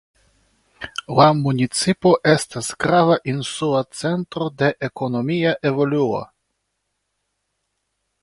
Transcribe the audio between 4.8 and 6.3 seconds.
ekonomia evoluo.